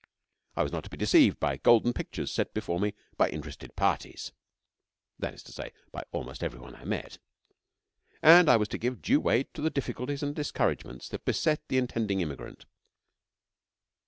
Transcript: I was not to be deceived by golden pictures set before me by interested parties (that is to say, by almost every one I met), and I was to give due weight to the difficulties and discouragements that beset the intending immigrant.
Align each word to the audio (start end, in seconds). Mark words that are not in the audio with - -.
I 0.55 0.63
was 0.63 0.71
not 0.71 0.83
to 0.85 0.89
be 0.89 0.97
deceived 0.97 1.39
by 1.39 1.57
golden 1.57 1.93
pictures 1.93 2.31
set 2.31 2.55
before 2.55 2.79
me 2.79 2.95
by 3.17 3.29
interested 3.29 3.75
parties 3.75 4.31
(that 5.19 5.35
is 5.35 5.43
to 5.43 5.51
say, 5.51 5.73
by 5.91 6.03
almost 6.11 6.41
every 6.41 6.59
one 6.59 6.73
I 6.73 6.85
met), 6.85 7.19
and 8.23 8.49
I 8.49 8.57
was 8.57 8.69
to 8.69 8.79
give 8.79 9.03
due 9.03 9.19
weight 9.19 9.53
to 9.53 9.61
the 9.61 9.69
difficulties 9.69 10.23
and 10.23 10.33
discouragements 10.35 11.07
that 11.09 11.23
beset 11.23 11.67
the 11.67 11.77
intending 11.77 12.19
immigrant. 12.19 12.65